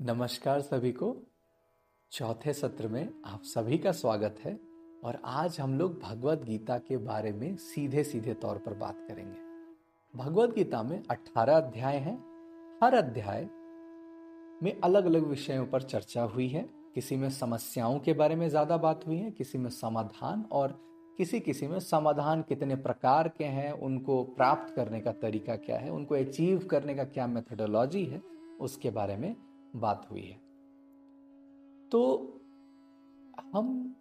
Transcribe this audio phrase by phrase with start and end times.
[0.00, 1.06] नमस्कार सभी को।
[2.12, 4.52] चौथे सत्र में आप सभी का स्वागत है
[5.04, 9.38] और आज हम लोग भगवत गीता के बारे में सीधे सीधे तौर पर बात करेंगे।
[10.14, 12.14] भगवत गीता में 18 अध्याय हैं।
[12.82, 13.48] हर अध्याय
[14.62, 18.76] में अलग अलग विषयों पर चर्चा हुई है। किसी में समस्याओं के बारे में ज़्यादा
[18.76, 20.78] बात हुई है, किसी में समाधान और
[21.18, 25.90] किसी किसी में समाधान कितने प्रकार के हैं, उनको प्राप्त करने का तरीका क्या है,
[25.90, 28.22] उनको अचीव करने का क्या मेथोडोलॉजी है,
[28.60, 29.34] उसके बारे में
[29.80, 30.40] बात हुई है।
[31.92, 32.02] तो
[33.54, 33.94] हम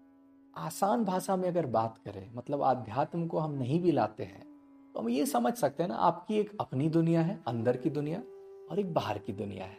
[0.53, 4.43] आसान भाषा में अगर बात करें मतलब आध्यात्म को हम नहीं भी लाते हैं
[4.95, 8.20] तो हम ये समझ सकते हैं ना, आपकी एक अपनी दुनिया है, अंदर की दुनिया,
[8.71, 9.77] और एक बाहर की दुनिया है।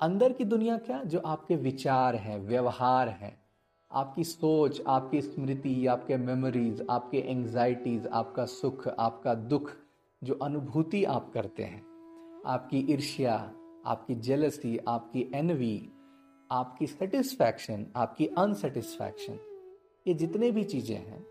[0.00, 3.36] अंदर की दुनिया क्या, जो आपके विचार हैं, व्यवहार हैं,
[3.90, 9.70] आपकी सोच, आपकी स्मृति, आपके मेमोरीज आपके एंजाइटीज आपका सुख, आपका दुख,
[10.22, 11.82] जो अनुभूति आप करते हैं,
[12.46, 13.36] आपकी ईर्ष्या
[13.86, 15.88] आपकी जेलसी आपकी एनवी
[16.50, 19.38] आपकी सेटिस्फैक्शन आपकी अनसेटिस्फैक्शन
[20.06, 21.24] ये जितने भी चीज़ें हैं,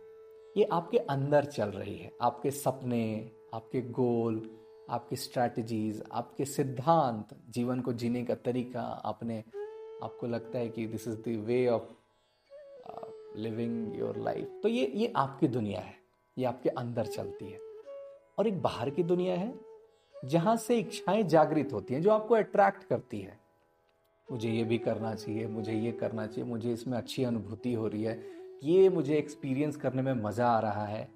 [0.58, 4.42] ये आपके अंदर चल रही है। आपके सपने, आपके गोल
[4.90, 9.38] आपकी स्ट्रैटेजीज आपके सिद्धांत, जीवन को जीने का तरीका, आपने,
[10.04, 11.90] आपको लगता है कि this is the way of
[13.38, 15.94] living your life तो ये ये आपकी दुनिया है।
[16.38, 17.60] ये आपके अंदर चलती है।
[18.40, 19.54] और एक बाहर की दुनिया है
[20.26, 23.40] जहाँ से इच्छाएँ जागृत होती हैं, जो आपको अट्रैक्ट करती है।
[24.32, 28.04] मुझे ये भी करना चाहिए, मुझे ये करना चाहिए, मुझे इसमें अच्छी अनुभूति हो रही
[28.04, 28.24] है।
[28.64, 31.12] ये मुझे एक्सपीरियंस करने में मज़ा आ रहा है।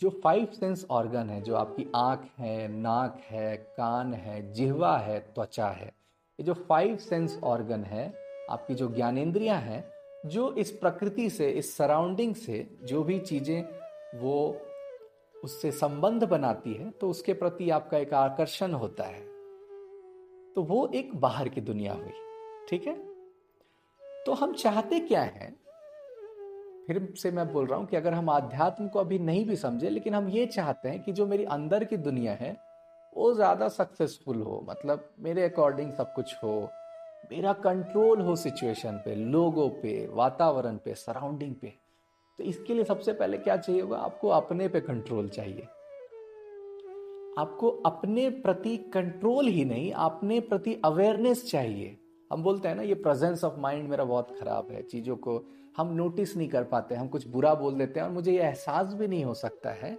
[0.00, 5.20] जो फाइव सेंस ऑर्गन है, जो आपकी आँख है, नाक है, कान है, जिहवा है,
[5.20, 8.14] त्वचा है, ये जो फाइव सेंस ऑर्गन है,
[8.50, 9.84] आपकी जो ज्ञानेन्द्रियाँ हैं,
[10.26, 13.64] जो इस प्रकृति से, इस सराउंडिंग से, जो भी चीज़ें,
[14.14, 14.62] वो
[15.42, 19.20] उससे संबंध बनाती है तो उसके प्रति आपका एक आकर्षण होता है।
[20.56, 22.12] तो वो एक बाहर की दुनिया हुई,
[22.68, 22.94] ठीक है?
[24.26, 25.50] तो हम चाहते क्या है?
[26.86, 29.90] फिर से मैं बोल रहा हूँ कि अगर हम आध्यात्म को अभी नहीं भी समझे,
[29.90, 32.56] लेकिन हम ये चाहते हैं कि जो मेरी अंदर की दुनिया है,
[33.12, 36.68] वो ज़्यादा सक्सेसफुल हो मतलब मेरे अकॉर्डिंग सब कुछ हो,
[37.32, 41.72] मेरा कंट्रोल हो सिचुएशन पे, लोगों पे, वातावरण पे सराउंडिंग पे।
[42.40, 43.96] तो इसके लिए सबसे पहले क्या चाहिए होगा?
[43.96, 45.62] आपको अपने पे कंट्रोल चाहिए।
[47.38, 51.96] आपको अपने प्रति कंट्रोल ही नहीं, अपने प्रति अवेयरनेस चाहिए।
[52.32, 55.44] हम बोलते हैं ना, ये प्रेजेंस ऑफ़ माइंड मेरा बहुत खराब है चीज़ों को।
[55.76, 58.94] हम नोटिस नहीं कर पाते, हम कुछ बुरा बोल देते हैं और मुझे ये एहसास
[58.94, 59.98] भी नहीं हो सकता है,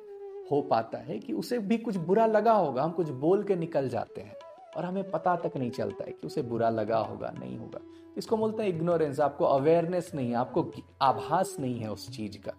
[0.52, 3.90] हो पाता है कि उसे भी कुछ बुरा लगा होगा, हम कुछ बोल के निकल
[3.90, 4.36] जाते हैं।
[4.78, 7.80] और हमें पता तक नहीं चलता है कि उसे बुरा लगा होगा, नहीं होगा।
[8.18, 10.72] इसको बोलते हैं इग्नोरेंस आपको अवेयरनेस नहीं है, आपको
[11.02, 12.52] आभास नहीं है उस चीज़ का।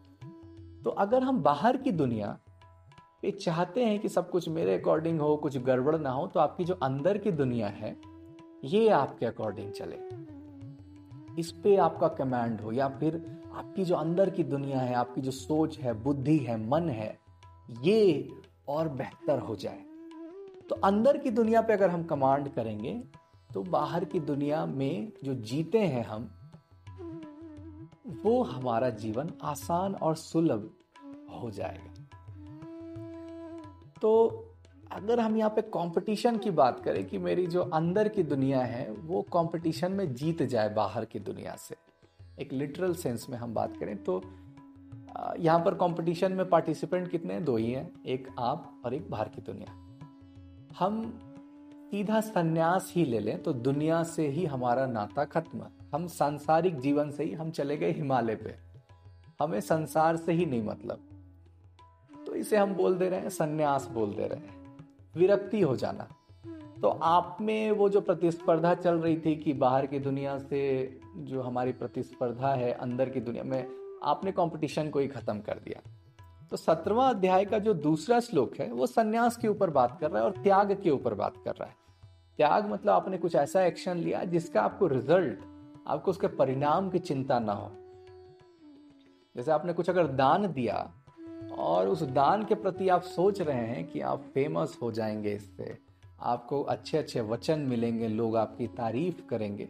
[0.84, 2.38] तो अगर हम बाहर की दुनिया
[3.22, 6.64] पे चाहते हैं कि सब कुछ मेरे अकॉर्डिंग हो, कुछ गड़बड़ ना हो तो आपकी
[6.64, 7.96] जो अंदर की दुनिया है,
[8.64, 9.98] ये आपके अकॉर्डिंग चले।
[11.40, 15.30] इस पे आपका कमांड हो, या फिर आपकी जो अंदर की दुनिया है, आपकी जो
[15.30, 17.18] सोच है, बुद्धि है, मन है,
[17.82, 18.28] ये
[18.68, 19.84] और बेहतर हो जाए।
[20.72, 22.92] तो अंदर की दुनिया पे अगर हम कमांड करेंगे
[23.50, 26.22] तो बाहर की दुनिया में जो जीते हैं हम,
[28.24, 30.70] वो हमारा जीवन आसान और सुलभ
[31.32, 31.92] हो जाएगा।
[34.02, 34.12] तो
[34.92, 38.90] अगर हम यहाँ पे कंपटीशन की बात करें कि मेरी जो अंदर की दुनिया है,
[38.92, 41.76] वो कंपटीशन में जीत जाए बाहर की दुनिया से,
[42.40, 44.20] एक लिटरल सेंस में हम बात करें तो
[45.38, 47.44] यहाँ पर कंपटीशन में पार्टिसिपेंट कितने हैं?
[47.44, 49.78] दो ही हैं, एक आप और एक बाहर की दुनिया।
[50.78, 51.20] हम
[51.90, 57.10] सीधा संन्यास ही ले लें तो दुनिया से ही हमारा नाता खत्म हम सांसारिक जीवन
[57.10, 58.54] से ही हम चले गए हिमालय पे।
[59.40, 61.00] हमें संसार से ही नहीं मतलब।
[62.26, 64.78] तो इसे हम बोल दे रहे हैं, संन्यास बोल दे रहे हैं।
[65.14, 66.08] विरक्ति हो जाना।
[66.82, 71.42] तो आप में वो जो प्रतिस्पर्धा चल रही थी कि बाहर की दुनिया से जो
[71.42, 73.68] हमारी प्रतिस्पर्धा है, अंदर की दुनिया में
[74.04, 75.90] आपने कंपटीशन को ही खत्म कर दिया।
[76.52, 80.18] तो सत्रवा अध्याय का जो दूसरा श्लोक है, वो सन्यास के ऊपर बात कर रहा
[80.18, 81.74] है और त्याग के ऊपर बात कर रहा है।
[82.38, 85.38] त्याग मतलब आपने कुछ ऐसा एक्शन लिया जिसका आपको रिज़ल्ट
[85.86, 87.70] आपको उसके परिणाम की चिंता ना हो।
[89.36, 90.76] जैसे आपने कुछ अगर दान दिया
[91.58, 95.76] और उस दान के प्रति आप सोच रहे हैं कि आप फ़ेमस हो जाएँगे इससे,
[96.20, 99.64] आपको अच्छे अच्छे वचन मिलेंगे, लोग आपकी तारीफ़ करेंगे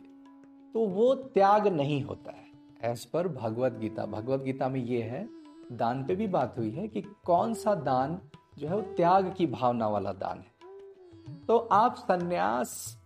[0.74, 5.41] तो वो त्याग नहीं होता है एज पर भगवत गीता। भगवत गीता में ये है
[5.76, 8.18] दान पे भी बात हुई है कि कौन सा दान
[8.58, 12.98] जो है वो त्याग की भावना वाला दान है। तो आप सन्यास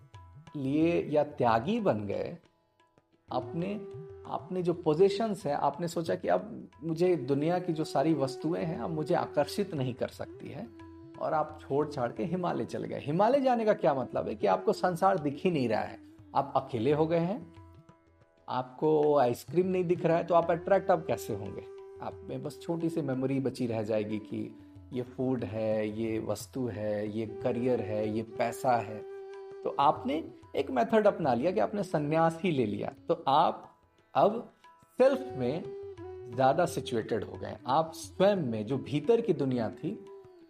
[0.56, 2.36] लिए या त्यागी बन गए
[3.28, 3.74] अपने
[4.26, 8.78] आपने जो पोजिशंस है, आपने सोचा कि अब मुझे दुनिया की जो सारी वस्तुएँ हैं,
[8.78, 10.66] अब मुझे आकर्षित नहीं कर सकती है
[11.20, 14.46] और आप छोड़ छाड़ के हिमालय चले गए। हिमालय जाने का क्या मतलब है कि
[14.46, 15.98] आपको संसार दिख ही नहीं रहा है।
[16.34, 17.54] आप अकेले हो गए हैं,
[18.48, 21.75] आपको आइसक्रीम नहीं दिख रहा है तो आप अट्रैक्ट अब कैसे होंगे?
[22.02, 24.58] आप में बस छोटी सी मेमोरी बची रह जाएगी कि
[24.92, 28.98] ये फ़ूड है, ये वस्तु है, ये करियर है, ये पैसा है।
[29.64, 30.24] तो आपने
[30.56, 33.78] एक मेथड अपना लिया कि आपने संन्यास ही ले लिया। तो आप
[34.14, 34.52] अब
[34.98, 35.62] सेल्फ में
[36.34, 40.06] ज़्यादा सिचुएटेड हो गए। आप स्वयं में जो भीतर की दुनिया थी,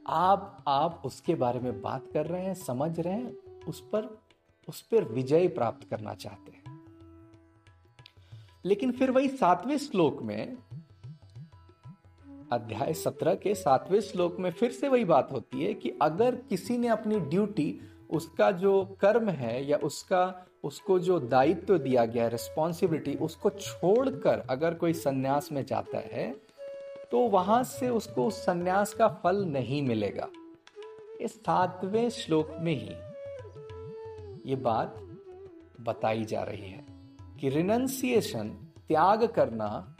[0.08, 3.36] आप आप उसके बारे में बात कर रहे हैं, समझ रहे हैं,
[3.68, 4.18] उस पर
[4.68, 6.64] उस पर विजय प्राप्त करना चाहते हैं।
[8.64, 10.56] लेकिन फिर वही सातवें श्लोक में
[12.52, 16.78] अध्याय सत्रह के सातवें श्लोक में फिर से वही बात होती है कि अगर किसी
[16.78, 23.14] ने अपनी ड्यूटी, उसका जो कर्म है या उसका, उसको जो दायित्व दिया गया रिस्पॉन्सिबिलिटी
[23.14, 26.36] उसको छोड़कर अगर कोई सन्यास में जाता है
[27.10, 30.28] तो वहाँ से उसको उस सन्यास का फल नहीं मिलेगा।
[31.20, 34.96] इस सातवें श्लोक में ही ये बात
[35.80, 36.84] बताई जा रही है
[37.40, 38.48] कि रिनंसिएशन
[38.88, 39.95] त्याग करना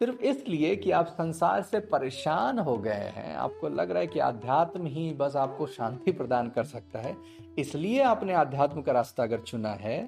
[0.00, 4.18] सिर्फ़ इसलिए कि आप संसार से परेशान हो गए हैं। आपको लग रहा है कि
[4.20, 7.16] आध्यात्म ही बस आपको शांति प्रदान कर सकता है।
[7.58, 10.02] इसलिए आपने आध्यात्म का रास्ता अगर चुना है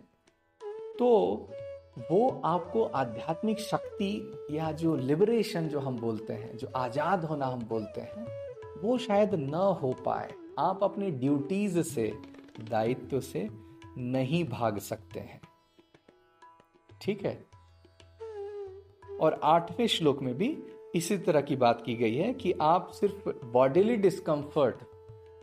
[0.98, 1.08] तो
[2.10, 7.62] वो आपको आध्यात्मिक शक्ति या जो लिबरेशन जो हम बोलते हैं, जो आज़ाद होना हम
[7.64, 8.26] बोलते हैं,
[8.82, 12.12] वो शायद न हो पाए। आप अपनी ड्यूटीज़ से,
[12.60, 13.48] दायित्व से
[13.98, 15.40] नहीं भाग सकते हैं।
[17.00, 17.38] ठीक है?
[19.20, 20.56] और आठवें श्लोक में भी
[20.94, 24.82] इसी तरह की बात की गई है कि आप सिर्फ़ बॉडीली डिस्कम्फर्ट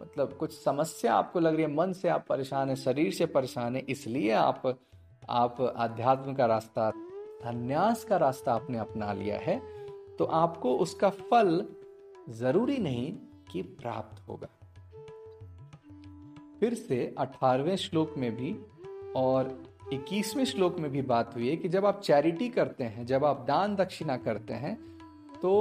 [0.02, 3.75] मतलब कुछ समस्या आपको लग रही है, मन से आप परेशान है, शरीर से परेशान
[3.75, 4.75] है, इसलिए आप
[5.30, 6.90] आप आध्यात्म का रास्ता
[7.44, 9.60] धन्यास का रास्ता आपने अपना लिया है
[10.18, 11.66] तो आपको उसका फल
[12.30, 13.12] ज़रूरी नहीं
[13.52, 14.48] कि प्राप्त होगा।
[16.60, 18.56] फिर से अठारहवें श्लोक में भी
[19.16, 19.48] और
[19.94, 23.44] इक्कीसवें श्लोक में भी बात हुई है कि जब आप चैरिटी करते हैं, जब आप
[23.48, 24.75] दान दक्षिणा करते हैं
[25.42, 25.51] तो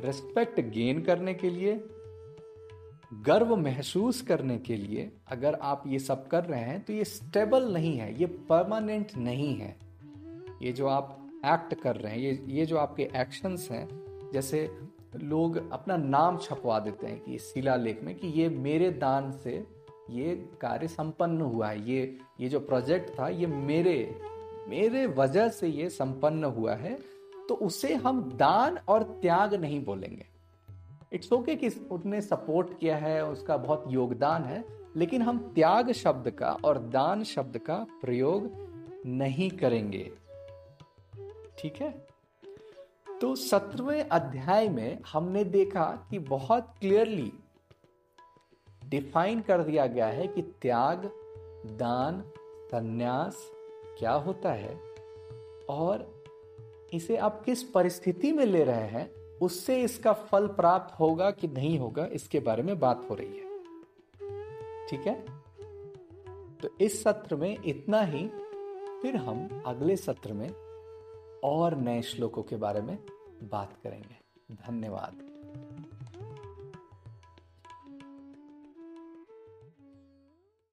[0.00, 1.72] रिस्पेक्ट गेन करने के लिए,
[3.26, 7.72] गर्व महसूस करने के लिए अगर आप ये सब कर रहे हैं तो ये स्टेबल
[7.72, 9.76] नहीं है, ये परमानेंट नहीं है।
[10.62, 13.88] ये जो आप एक्ट कर रहे हैं, ये ये जो आपके एक्शंस हैं,
[14.32, 14.68] जैसे
[15.16, 19.58] लोग अपना नाम छपवा देते हैं कि शिला लेख में कि ये मेरे दान से
[20.10, 24.20] ये कार्य संपन्न हुआ है। ये ये जो प्रोजेक्ट था, ये मेरे
[24.68, 26.98] मेरे वजह से ये संपन्न हुआ है
[27.48, 30.26] तो उसे हम दान और त्याग नहीं बोलेंगे।
[31.12, 34.64] इट्स ओके okay कि उसने सपोर्ट किया है, उसका बहुत योगदान है,
[34.96, 38.50] लेकिन हम त्याग शब्द का और दान शब्द का प्रयोग
[39.06, 40.10] नहीं करेंगे।
[41.58, 42.06] ठीक है?
[43.20, 47.32] तो सत्रहवें अध्याय में हमने देखा कि बहुत क्लियरली
[49.00, 51.10] डिफाइन कर दिया गया है कि त्याग,
[51.66, 52.24] दान,
[52.68, 53.50] संन्यास
[53.98, 54.80] क्या होता है
[55.68, 56.24] और
[56.92, 59.12] इसे आप किस परिस्थिति में ले रहे हैं,
[59.42, 63.58] उससे इसका फल प्राप्त होगा कि नहीं होगा, इसके बारे में बात हो रही है।
[64.88, 65.24] ठीक है?
[66.60, 68.28] तो इस सत्र में इतना ही।
[69.02, 70.50] फिर हम अगले सत्र में
[71.44, 72.98] और नए श्लोकों के बारे में
[73.42, 74.16] बात करेंगे।
[74.54, 75.33] धन्यवाद।